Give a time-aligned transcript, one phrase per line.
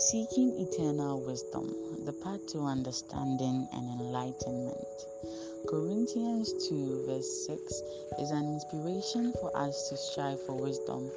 [0.00, 4.88] Seeking eternal wisdom, the path to understanding and enlightenment.
[5.68, 7.82] Corinthians 2, verse 6
[8.18, 11.10] is an inspiration for us to strive for wisdom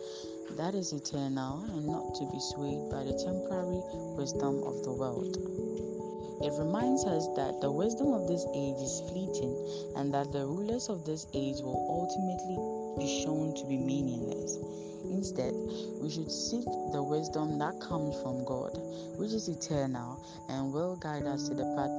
[0.57, 3.82] that is eternal and not to be swayed by the temporary
[4.18, 5.93] wisdom of the world.
[6.41, 9.55] It reminds us that the wisdom of this age is fleeting
[9.95, 12.57] and that the rulers of this age will ultimately
[12.98, 14.58] be shown to be meaningless.
[15.03, 15.53] Instead,
[16.02, 18.72] we should seek the wisdom that comes from God,
[19.17, 21.91] which is eternal and will guide us to the path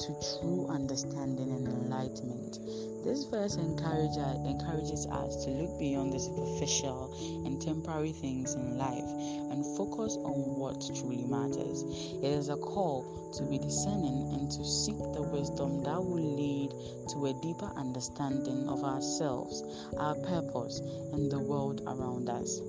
[0.00, 2.58] to true understanding and enlightenment.
[3.04, 7.12] This verse encourage, encourages us to look beyond the superficial
[7.44, 9.08] and temporary things in life
[9.52, 11.84] and focus on what truly matters.
[12.22, 16.72] It is a call to be discerning and to seek the wisdom that will lead
[17.10, 19.62] to a deeper understanding of ourselves,
[19.98, 20.80] our purpose,
[21.12, 22.60] and the world around us.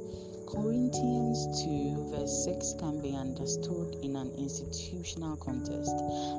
[0.52, 5.96] Corinthians 2, verse 6 can be understood in an institutional context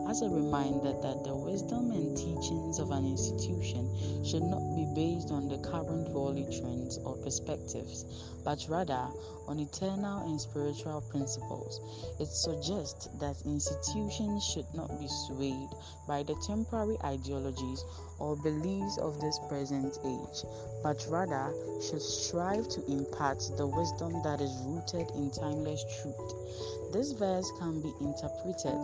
[0.07, 3.89] as a reminder that the wisdom and teachings of an institution
[4.23, 8.05] should not be based on the current worldly trends or perspectives,
[8.45, 9.09] but rather
[9.49, 11.81] on eternal and spiritual principles.
[12.21, 15.71] It suggests that institutions should not be swayed
[16.07, 17.83] by the temporary ideologies
[18.19, 20.45] or beliefs of this present age,
[20.83, 23.67] but rather should strive to impart the
[24.03, 26.93] wisdom that is rooted in timeless truth.
[26.93, 28.77] This verse can be interpreted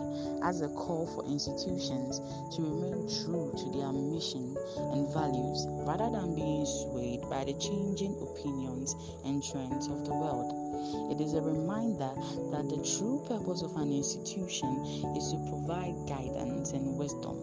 [0.43, 2.19] as a call for institutions
[2.55, 8.15] to remain true to their mission and values rather than being swayed by the changing
[8.21, 10.55] opinions and trends of the world.
[11.11, 12.11] It is a reminder
[12.51, 14.79] that the true purpose of an institution
[15.17, 17.35] is to provide guidance and wisdom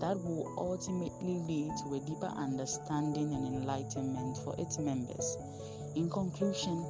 [0.00, 5.38] that will ultimately lead to a deeper understanding and enlightenment for its members.
[5.94, 6.86] In conclusion,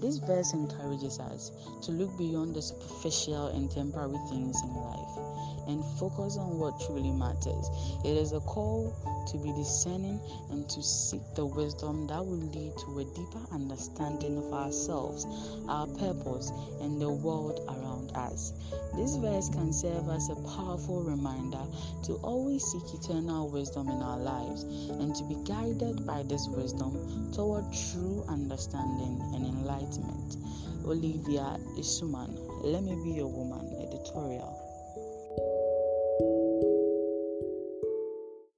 [0.00, 5.30] this verse encourages us to look beyond the superficial and temporary things in life
[5.68, 7.70] and focus on what truly matters.
[8.04, 8.94] It is a call
[9.30, 10.20] to be discerning
[10.50, 15.26] and to seek the wisdom that will lead to a deeper understanding of ourselves,
[15.68, 18.52] our purpose, and the world around us.
[19.00, 21.64] This verse can serve as a powerful reminder
[22.02, 27.32] to always seek eternal wisdom in our lives and to be guided by this wisdom
[27.32, 30.36] toward true understanding and enlightenment.
[30.84, 34.69] Olivia Isuman, Let Me Be Your Woman editorial.